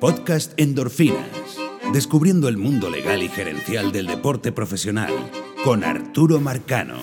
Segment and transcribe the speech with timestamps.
[0.00, 1.58] Podcast Endorfinas.
[1.92, 5.12] Descubriendo el mundo legal y gerencial del deporte profesional
[5.64, 6.98] con Arturo Marcano.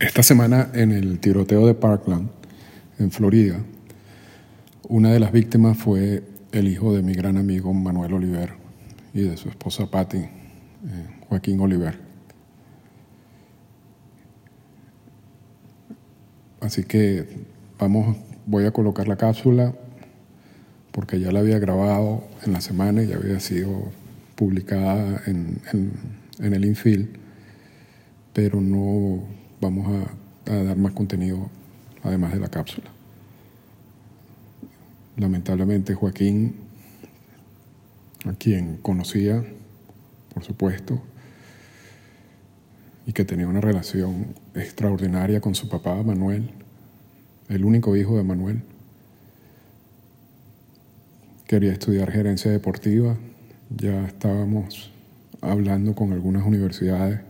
[0.00, 2.30] Esta semana en el tiroteo de Parkland,
[2.98, 3.60] en Florida,
[4.88, 8.54] una de las víctimas fue el hijo de mi gran amigo Manuel Oliver
[9.14, 10.30] y de su esposa Patty, eh,
[11.28, 11.96] Joaquín Oliver.
[16.60, 17.44] Así que
[17.78, 19.74] vamos, voy a colocar la cápsula
[20.92, 23.90] porque ya la había grabado en la semana y ya había sido
[24.34, 25.60] publicada en,
[26.38, 27.08] el infield,
[28.32, 29.22] pero no
[29.60, 30.06] vamos
[30.46, 31.50] a dar más contenido
[32.02, 32.90] además de la cápsula.
[35.16, 36.54] Lamentablemente Joaquín,
[38.24, 39.44] a quien conocía,
[40.32, 41.00] por supuesto,
[43.06, 46.50] y que tenía una relación extraordinaria con su papá Manuel,
[47.48, 48.62] el único hijo de Manuel.
[51.50, 53.18] Quería estudiar gerencia deportiva,
[53.76, 54.92] ya estábamos
[55.40, 57.22] hablando con algunas universidades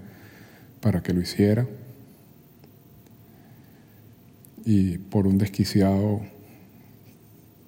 [0.82, 1.66] para que lo hiciera.
[4.66, 6.20] Y por un desquiciado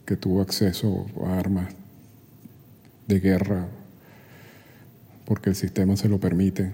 [0.05, 1.73] que tuvo acceso a armas
[3.09, 3.67] de guerra,
[5.25, 6.71] porque el sistema se lo permite,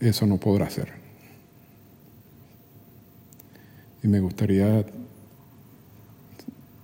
[0.00, 0.88] eso no podrá ser.
[4.02, 4.84] Y me gustaría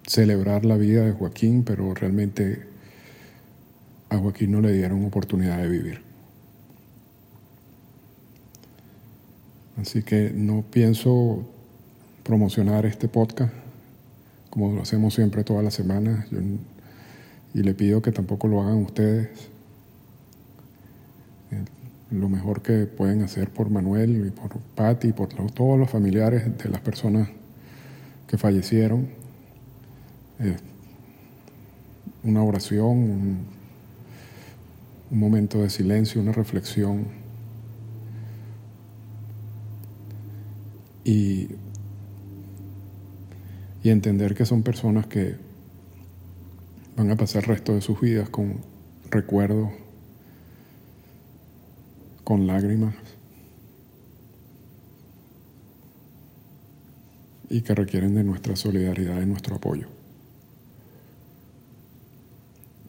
[0.08, 2.66] celebrar la vida de Joaquín, pero realmente
[4.08, 6.00] a Joaquín no le dieron oportunidad de vivir.
[9.80, 11.46] Así que no pienso
[12.24, 13.52] promocionar este podcast
[14.50, 16.26] como lo hacemos siempre todas las semanas.
[17.54, 19.48] y le pido que tampoco lo hagan ustedes
[22.10, 26.56] lo mejor que pueden hacer por Manuel y por Patti y por todos los familiares
[26.56, 27.28] de las personas
[28.26, 29.08] que fallecieron.
[32.22, 33.46] Una oración, un,
[35.10, 37.06] un momento de silencio, una reflexión.
[41.04, 41.48] Y,
[43.82, 45.36] y entender que son personas que
[46.96, 48.60] van a pasar el resto de sus vidas con
[49.10, 49.70] recuerdos
[52.24, 52.94] con lágrimas
[57.48, 59.97] y que requieren de nuestra solidaridad y nuestro apoyo.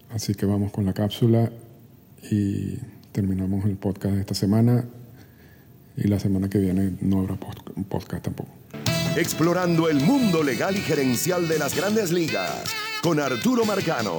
[0.09, 1.51] Así que vamos con la cápsula
[2.31, 2.77] y
[3.11, 4.85] terminamos el podcast de esta semana
[5.97, 8.49] y la semana que viene no habrá podcast tampoco.
[9.15, 12.63] Explorando el mundo legal y gerencial de las grandes ligas
[13.01, 14.17] con Arturo Marcano.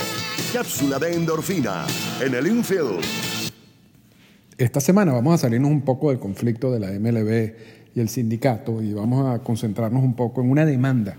[0.52, 1.86] Cápsula de endorfina
[2.20, 3.00] en el infield
[4.64, 7.54] esta semana vamos a salirnos un poco del conflicto de la MLB
[7.94, 11.16] y el sindicato y vamos a concentrarnos un poco en una demanda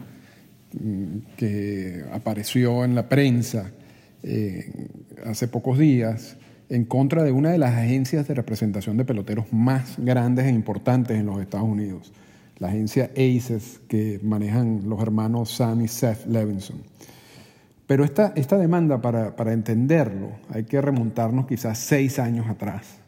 [0.74, 3.72] mm, que apareció en la prensa
[4.24, 4.88] eh,
[5.26, 6.38] hace pocos días
[6.70, 11.18] en contra de una de las agencias de representación de peloteros más grandes e importantes
[11.18, 12.14] en los Estados Unidos,
[12.59, 16.78] la agencia ACES que manejan los hermanos Sam y Seth Levinson.
[17.88, 23.02] Pero esta, esta demanda, para, para entenderlo, hay que remontarnos quizás seis años atrás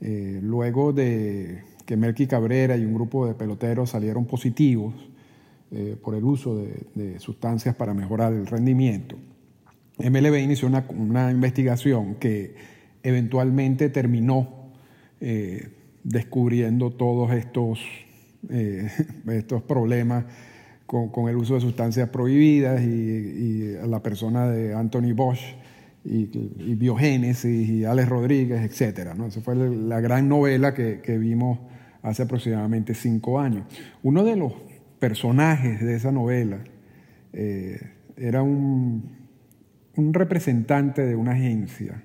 [0.00, 4.94] eh, luego de que Melky Cabrera y un grupo de peloteros salieron positivos
[5.70, 9.16] eh, por el uso de, sustancias para mejorar el rendimiento,
[10.02, 12.54] MLB inició una, investigación que
[13.02, 14.72] eventualmente terminó
[15.20, 15.68] eh,
[16.04, 17.80] descubriendo todos estos,
[19.28, 20.24] estos problemas
[20.86, 25.40] con, el uso de sustancias prohibidas y, y la persona de Anthony Bosch
[26.04, 29.14] y, Biogénesis y Alex Rodríguez, etc.
[29.16, 29.26] ¿no?
[29.26, 31.58] Esa fue la gran novela que, vimos
[32.02, 33.66] hace aproximadamente cinco años.
[34.02, 34.52] Uno de los
[34.98, 36.58] personajes de esa novela
[37.32, 37.78] eh,
[38.16, 39.19] era un,
[40.00, 42.02] un, representante de una agencia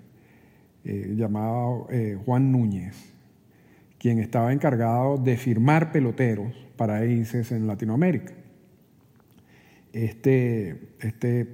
[0.83, 3.13] eh, llamado eh, Juan Núñez,
[3.97, 8.33] quien estaba encargado de firmar peloteros para ACES en Latinoamérica.
[9.93, 11.47] Este, este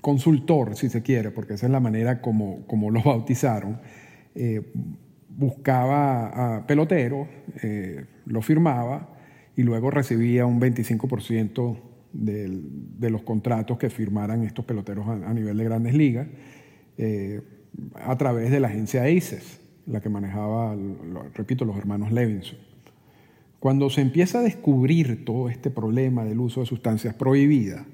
[0.00, 3.80] consultor, si se quiere, porque esa es la manera como, como lo bautizaron,
[4.34, 4.72] eh,
[5.28, 7.26] buscaba a peloteros,
[8.26, 9.16] lo firmaba
[9.56, 15.64] y luego recibía un 25% de los contratos que firmaran estos peloteros a, nivel de
[15.64, 16.28] grandes ligas
[16.98, 17.40] eh,
[17.94, 20.76] a través de la agencia ACES, la que manejaba,
[21.34, 22.58] repito, los hermanos Levinson.
[23.58, 27.86] Cuando se empieza a descubrir todo este problema del uso de sustancias prohibidas,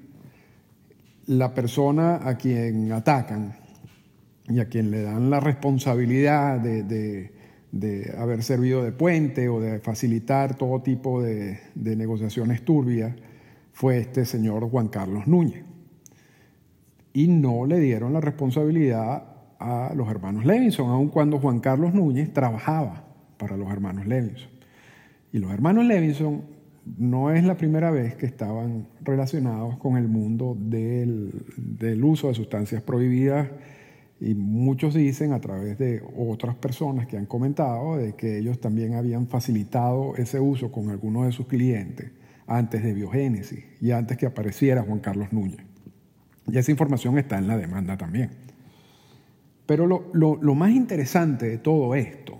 [1.26, 3.55] la persona a quien atacan
[4.49, 7.31] y a quien le dan la responsabilidad de,
[8.17, 13.15] haber servido de puente o de facilitar todo tipo de, negociaciones turbias
[13.78, 15.62] fue este señor Juan Carlos Núñez.
[17.12, 19.22] Y no le dieron la responsabilidad
[19.60, 23.04] a los hermanos Levinson, aun cuando Juan Carlos Núñez trabajaba
[23.36, 24.50] para los hermanos Levinson.
[25.32, 26.42] Y los hermanos Levinson
[26.96, 32.82] no es la primera vez que estaban relacionados con el mundo del, uso de sustancias
[32.82, 33.48] prohibidas
[34.20, 38.94] y muchos dicen a través de otras personas que han comentado de que ellos también
[38.94, 42.18] habían facilitado ese uso con algunos de sus clientes
[42.48, 45.64] antes de Biogénesis y antes que apareciera Juan Carlos Núñez.
[46.46, 48.30] Y esa información está en la demanda también.
[49.66, 52.38] Pero lo, lo más interesante de todo esto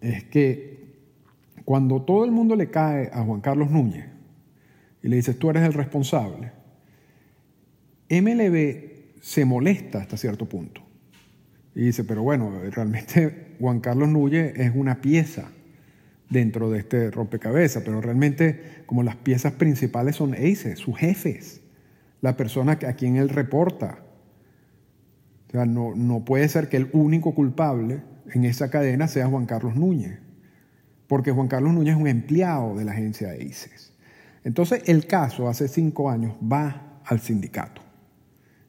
[0.00, 0.72] es que
[1.64, 4.06] cuando todo el mundo le cae a Juan Carlos Núñez
[5.02, 6.52] y le dice tú eres el responsable,
[8.08, 10.82] MLB se molesta hasta cierto punto
[11.74, 15.50] y dice, pero bueno, realmente Juan Carlos Núñez es una pieza
[16.32, 21.60] dentro de este rompecabezas, pero realmente como las piezas principales son ACE, sus jefes,
[22.20, 23.98] la persona a quien él reporta.
[25.48, 28.00] O sea, no, no puede ser que el único culpable
[28.32, 30.18] en esa cadena sea Juan Carlos Núñez,
[31.06, 33.92] porque Juan Carlos Núñez es un empleado de la agencia ACES.
[34.44, 37.82] Entonces el caso hace cinco años va al sindicato.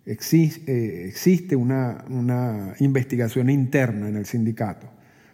[0.06, 4.88] Eh, existe, una, una investigación interna en el sindicato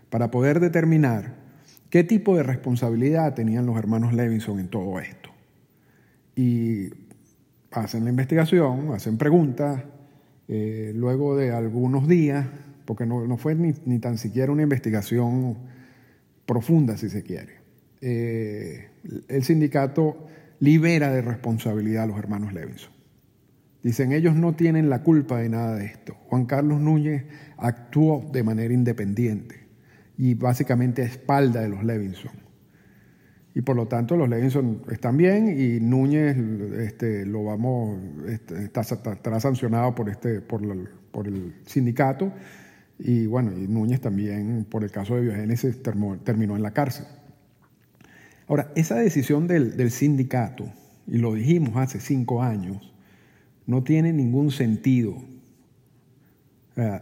[0.10, 1.34] para poder determinar
[1.90, 5.30] qué tipo de responsabilidad tenían los hermanos Levinson en todo esto.
[6.36, 6.90] Y
[7.72, 9.84] hacen la investigación, hacen preguntas,
[10.48, 12.48] eh, luego de algunos días,
[12.86, 15.58] porque no, fue ni, ni, tan siquiera una investigación
[16.46, 17.58] profunda, si se quiere,
[18.02, 18.90] eh,
[19.28, 20.26] el sindicato
[20.60, 22.92] libera de responsabilidad a los hermanos Levinson.
[23.84, 26.14] Dicen, ellos no tienen la culpa de nada de esto.
[26.28, 27.26] Juan Carlos Núñez
[27.58, 29.69] actuó de manera independiente
[30.20, 32.34] y básicamente a espalda de los Levinson.
[33.56, 36.36] Y por lo tanto los Levinson están bien y Núñez
[36.78, 40.62] este, lo vamos, este, está, estará sancionado por, este, por,
[41.12, 42.34] por, el sindicato
[43.00, 45.82] y bueno, y Núñez también por el caso de biogénesis
[46.26, 47.06] terminó en la cárcel.
[48.50, 50.66] Ahora, esa decisión del, del sindicato,
[51.08, 52.94] y lo dijimos hace cinco años,
[53.66, 55.16] no tiene ningún sentido.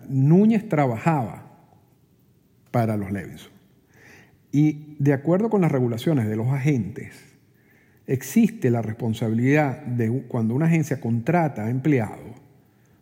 [0.08, 1.47] Núñez trabajaba
[2.78, 3.52] para los Levinson.
[4.52, 7.16] Y de acuerdo con las regulaciones de los agentes,
[8.06, 12.40] existe la responsabilidad de cuando una agencia contrata a empleados,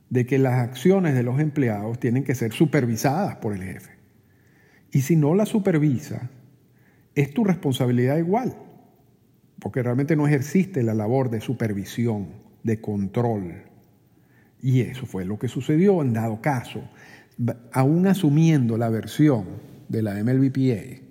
[0.10, 3.92] de que las acciones de los empleados tienen que ser supervisadas por el jefe.
[4.94, 6.30] Y si no las supervisa,
[7.14, 8.56] es tu responsabilidad igual,
[9.60, 12.30] porque realmente no ejerciste la labor de supervisión
[12.64, 13.64] de control.
[14.62, 16.82] Y eso fue lo que sucedió en dado caso,
[17.72, 19.46] aún asumiendo la versión
[19.90, 21.02] de la MLBPA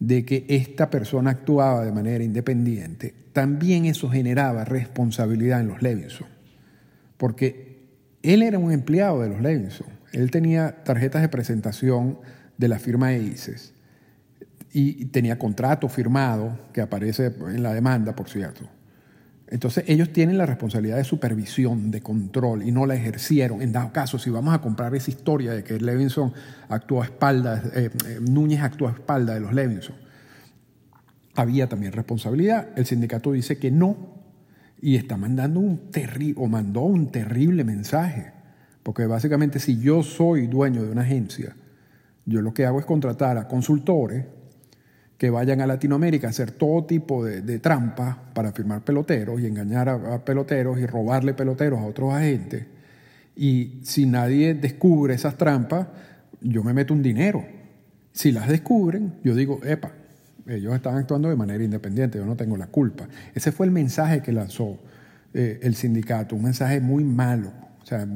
[0.00, 6.28] de que esta persona actuaba de manera independiente, también eso generaba responsabilidad en los Levinson,
[7.16, 7.78] porque
[8.22, 12.18] él era un empleado de los Levinson, él tenía tarjetas de presentación
[12.58, 13.72] de la firma EICES
[14.72, 18.68] y tenía contrato firmado, que aparece en la demanda, por cierto,
[19.54, 23.62] entonces ellos tienen la responsabilidad de supervisión, de control, y no la ejercieron.
[23.62, 26.32] En dado caso, si vamos a comprar esa historia de que Levinson
[26.68, 29.94] actuó a espaldas, eh, eh, Núñez actuó a espaldas de los Levinson,
[31.36, 32.70] había también responsabilidad.
[32.74, 33.96] El sindicato dice que no,
[34.82, 38.32] y está mandando un terrible, o mandó un terrible mensaje,
[38.82, 41.54] porque básicamente si yo soy dueño de una agencia,
[42.26, 44.24] yo lo que hago es contratar a consultores
[45.18, 49.88] que vayan a Latinoamérica a hacer todo tipo de, trampas para firmar peloteros y engañar
[49.88, 52.66] a, peloteros y robarle peloteros a otros agentes.
[53.36, 55.86] Y si nadie descubre esas trampas,
[56.40, 57.44] yo me meto un dinero.
[58.12, 59.92] Si las descubren, yo digo, epa,
[60.46, 63.08] ellos están actuando de manera independiente, yo no tengo la culpa.
[63.34, 64.78] Ese fue el mensaje que lanzó
[65.32, 67.52] eh, el sindicato, un mensaje muy malo,
[67.82, 68.06] o sea,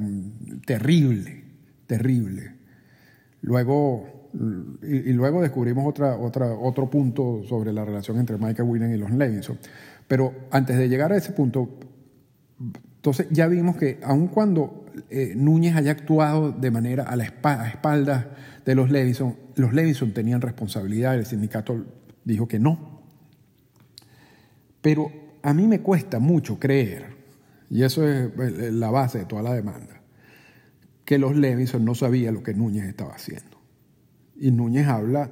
[0.66, 1.44] terrible,
[1.86, 2.54] terrible.
[3.40, 8.98] Luego y, luego descubrimos otra, otra, otro punto sobre la relación entre Michael Winnan y
[8.98, 9.58] los Levinson.
[10.06, 11.78] Pero antes de llegar a ese punto,
[12.96, 18.26] entonces ya vimos que aun cuando eh, Núñez haya actuado de manera a la espaldas
[18.64, 21.84] de los Levinson, los Levinson tenían responsabilidad, el sindicato
[22.24, 23.02] dijo que no.
[24.80, 25.10] Pero
[25.42, 27.16] a mí me cuesta mucho creer,
[27.70, 30.00] y eso es eh, la base de toda la demanda,
[31.04, 33.57] que los Levinson no sabían lo que Núñez estaba haciendo.
[34.38, 35.30] Y Núñez habla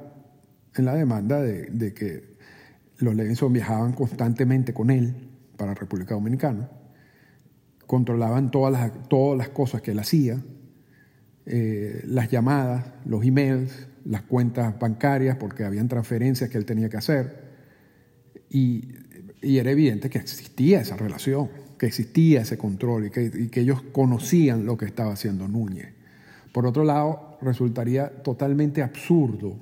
[0.75, 2.37] en la demanda de, que
[2.99, 5.15] los Levinson viajaban constantemente con él
[5.57, 6.69] para República Dominicana,
[7.87, 10.43] controlaban todas las, todas las cosas que él hacía,
[11.47, 16.97] eh, las llamadas, los emails, las cuentas bancarias, porque habían transferencias que él tenía que
[16.97, 17.47] hacer.
[18.51, 18.89] Y
[19.41, 21.49] era evidente que existía esa relación,
[21.79, 25.95] que existía ese control y que ellos conocían lo que estaba haciendo Núñez.
[26.53, 29.57] Por otro lado, resultaría totalmente absurdo,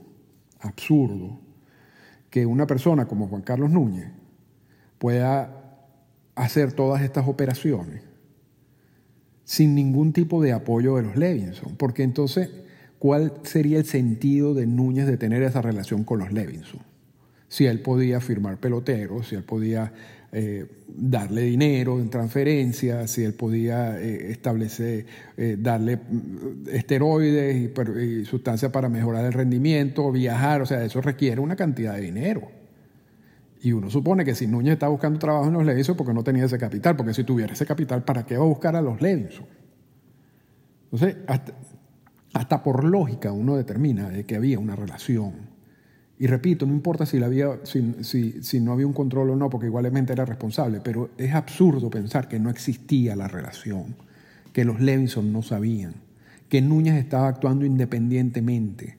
[0.61, 1.40] absurdo,
[2.31, 4.11] que una persona como Juan Carlos Núñez
[4.99, 5.64] pueda
[6.35, 8.02] hacer todas estas operaciones
[9.45, 12.50] sin ningún tipo de apoyo de los Levinson, porque entonces,
[12.99, 16.81] ¿cuál sería el sentido de Núñez de tener esa relación con los Levinson?
[17.49, 19.93] Si él podía firmar peloteros, si él podía
[20.36, 27.70] eh, darle dinero en transferencias, si él podía eh, establecer, eh, darle mm, esteroides
[28.02, 32.50] y, sustancias para mejorar el rendimiento, viajar, o sea, eso requiere una cantidad de dinero.
[33.62, 36.46] Y uno supone que si Núñez está buscando trabajo en los Levinson porque no tenía
[36.46, 39.46] ese capital, porque si tuviera ese capital, ¿para qué va a buscar a los Levinson?
[40.90, 41.52] Entonces, hasta,
[42.32, 45.53] hasta por lógica uno determina de que había una relación.
[46.18, 49.37] Y repito, no importa si, la había, si, si, si, no había un control o
[49.37, 53.97] no, porque igualmente era responsable, pero es absurdo pensar que no existía la relación,
[54.52, 55.94] que los Levinson no sabían,
[56.49, 58.99] que Núñez estaba actuando independientemente,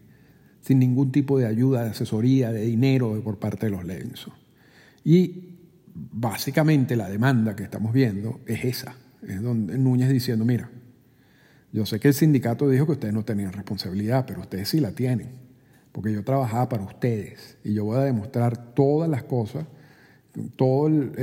[0.59, 4.33] sin ningún tipo de ayuda, de asesoría, de dinero por parte de los Levinson.
[5.05, 5.55] Y
[5.93, 8.95] básicamente la demanda que estamos viendo es esa.
[9.25, 10.69] Es donde Núñez diciendo, mira,
[11.71, 14.91] yo sé que el sindicato dijo que ustedes no tenían responsabilidad, pero ustedes sí la
[14.91, 15.44] tienen,
[15.95, 19.65] porque yo trabajaba para ustedes y yo voy a demostrar todas las cosas,
[20.57, 21.13] todo el,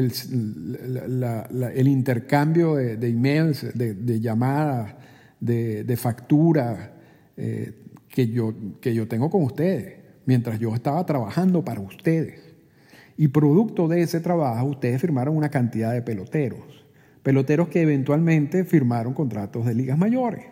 [1.89, 4.95] intercambio de, emails, de, llamadas,
[5.41, 6.89] de, de facturas
[7.37, 7.75] eh,
[8.09, 12.41] que, yo, que yo tengo con ustedes, mientras yo estaba trabajando para ustedes.
[13.19, 16.87] Y producto de ese trabajo, ustedes firmaron una cantidad de peloteros.
[17.23, 20.52] Peloteros que eventualmente firmaron contratos de ligas mayores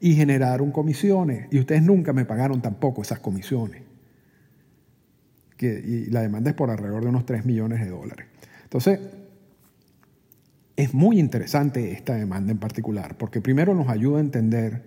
[0.00, 1.46] y generaron comisiones.
[1.50, 3.82] Y ustedes nunca me pagaron tampoco esas comisiones.
[5.56, 8.26] Que, y la demanda es por alrededor de unos 3 millones de dólares.
[8.64, 8.98] Entonces,
[10.76, 14.82] es muy interesante esta demanda en particular, porque primero nos ayuda a entender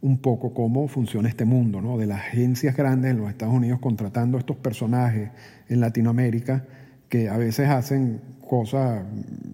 [0.00, 1.98] un poco cómo funciona este mundo, ¿no?
[1.98, 5.30] de las agencias grandes en los Estados Unidos contratando a estos personajes
[5.68, 6.64] en Latinoamérica
[7.08, 9.04] que a veces hacen cosas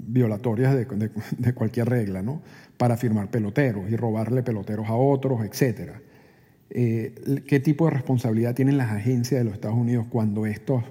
[0.07, 2.41] violatorias de, cualquier regla, ¿no?
[2.77, 5.93] para firmar peloteros y robarle peloteros a otros, etc.
[6.71, 10.83] Eh, ¿Qué tipo de responsabilidad tienen las agencias de los Estados Unidos cuando estos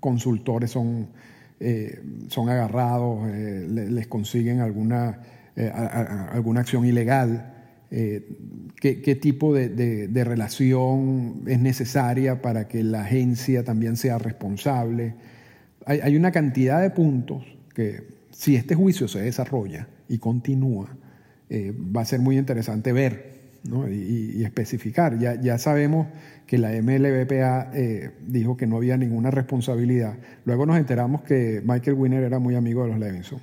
[0.00, 1.08] consultores son,
[1.60, 5.20] eh, son agarrados, eh, les consiguen alguna,
[6.32, 7.48] alguna acción ilegal?
[7.90, 15.14] Qué, qué, tipo de, de, relación es necesaria para que la agencia también sea responsable.
[15.86, 20.96] Hay, una cantidad de puntos que si este juicio se desarrolla y continúa,
[21.48, 23.32] eh, va a ser muy interesante ver
[23.64, 23.88] ¿no?
[23.88, 25.18] y, y, especificar.
[25.18, 26.06] Ya, ya, sabemos
[26.46, 30.18] que la MLBPA eh, dijo que no había ninguna responsabilidad.
[30.44, 33.40] Luego nos enteramos que Michael Winner era muy amigo de los Levinson.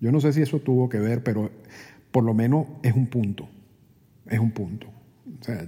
[0.00, 1.50] Yo no sé si eso tuvo que ver, pero
[2.10, 3.48] por lo menos es un punto
[4.30, 4.86] es un punto.
[4.86, 5.66] O sea,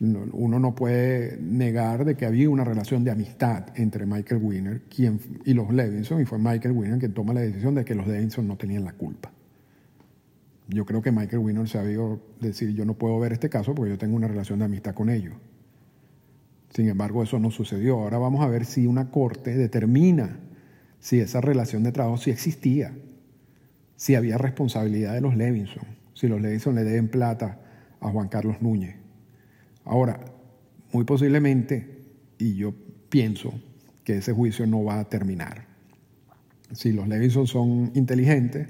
[0.00, 5.20] uno no puede negar de que había una relación de amistad entre Michael Winner quien,
[5.44, 8.48] y los Levinson, y fue Michael Winner quien toma la decisión de que los Levinson
[8.48, 9.30] no tenían la culpa.
[10.68, 11.98] Yo creo que Michael Winner sabía
[12.40, 15.10] decir, yo no puedo ver este caso porque yo tengo una relación de amistad con
[15.10, 15.34] ellos.
[16.70, 17.98] Sin embargo, eso no sucedió.
[17.98, 20.38] Ahora vamos a ver si una corte determina
[21.00, 22.94] si esa relación de trabajo sí existía,
[23.96, 27.58] si había responsabilidad de los Levinson si los Levinson le deben plata
[27.98, 28.99] a Juan Carlos Núñez.
[29.84, 30.20] Ahora,
[30.92, 32.04] muy posiblemente,
[32.38, 32.74] y yo
[33.08, 33.52] pienso
[34.04, 35.66] que ese juicio no va a terminar.
[36.72, 38.68] Si los Levinson son inteligentes,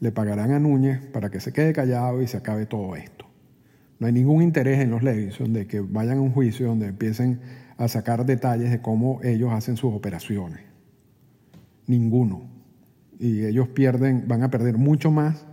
[0.00, 3.26] le pagarán a Núñez para que se quede callado y se acabe todo esto.
[3.98, 7.40] No hay ningún interés en los Levinson de que vayan a un juicio donde empiecen
[7.76, 10.60] a sacar detalles de cómo ellos hacen sus operaciones.
[11.86, 12.50] Ninguno.
[13.18, 15.46] Y ellos pierden, van a perder mucho más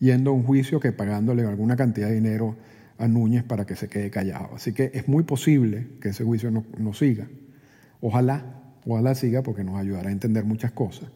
[0.00, 2.56] yendo a un juicio que pagándole alguna cantidad de dinero
[2.98, 4.50] a Núñez para que se quede callado.
[4.54, 7.26] Así que es muy posible que ese juicio no, no siga.
[8.00, 11.10] Ojalá, ojalá siga porque nos ayudará a entender muchas cosas.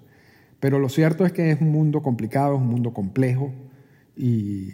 [0.61, 3.53] Pero lo cierto es que es un mundo complicado, es un mundo complejo
[4.17, 4.73] y,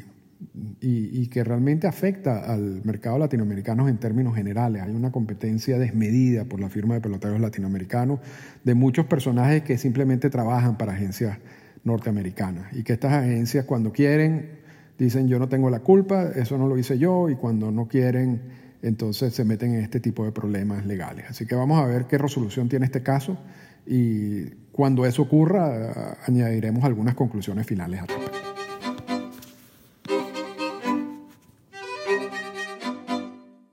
[0.81, 4.83] y, y, que realmente afecta al mercado latinoamericano en términos generales.
[4.83, 8.21] Hay una competencia desmedida por la firma de peloteros latinoamericanos
[8.65, 11.39] de muchos personajes que simplemente trabajan para agencias
[11.85, 14.63] norteamericanas y que estas agencias cuando quieren
[14.99, 18.65] dicen yo no tengo la culpa, eso no lo hice yo y cuando no quieren
[18.83, 21.25] entonces se meten en este tipo de problemas legales.
[21.31, 23.39] Así que vamos a ver qué resolución tiene este caso
[23.87, 28.39] y cuando eso ocurra añadiremos algunas conclusiones finales al respecto.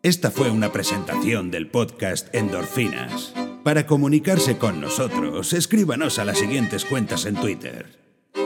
[0.03, 3.33] Esta fue una presentación del podcast Endorfinas.
[3.63, 8.00] Para comunicarse con nosotros, escríbanos a las siguientes cuentas en Twitter.